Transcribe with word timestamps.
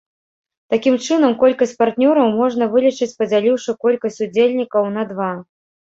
Такім 0.73 0.95
чынам 1.07 1.35
колькасць 1.43 1.75
партнёраў 1.83 2.27
можна 2.39 2.63
вылічыць, 2.73 3.11
падзяліўшы 3.19 3.77
колькасць 3.85 4.19
удзельнікаў 4.29 4.89
на 4.97 5.05
два. 5.13 5.31